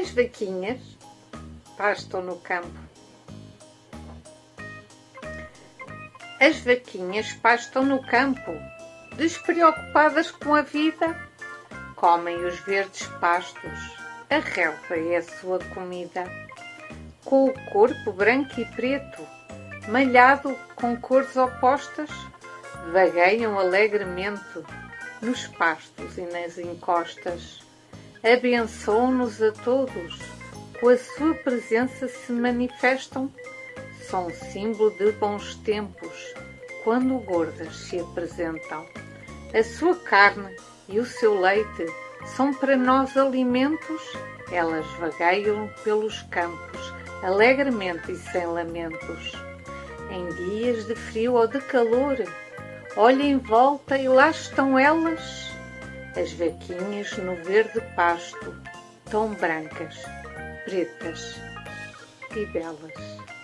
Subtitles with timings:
[0.00, 0.78] As vaquinhas
[1.76, 2.78] pastam no campo.
[6.40, 8.52] As vaquinhas pastam no campo,
[9.16, 11.20] despreocupadas com a vida.
[11.96, 13.96] Comem os verdes pastos,
[14.30, 16.30] a relva é a sua comida.
[17.24, 19.26] Com o corpo branco e preto,
[19.88, 22.10] malhado com cores opostas,
[22.92, 24.62] vagueiam alegremente
[25.20, 27.66] nos pastos e nas encostas.
[28.22, 30.18] Abençoam-nos a todos,
[30.80, 33.32] com a sua presença se manifestam.
[34.10, 36.34] São símbolo de bons tempos,
[36.82, 38.84] quando gordas se apresentam.
[39.54, 40.56] A sua carne
[40.88, 41.86] e o seu leite
[42.34, 44.02] são para nós alimentos.
[44.50, 46.92] Elas vagueiam pelos campos,
[47.22, 49.32] alegremente e sem lamentos.
[50.10, 52.16] Em dias de frio ou de calor,
[52.96, 55.52] olha em volta e lá estão elas,
[56.18, 58.54] as vaquinhas no verde pasto,
[59.08, 59.94] tão brancas,
[60.64, 61.36] pretas
[62.34, 63.37] e belas.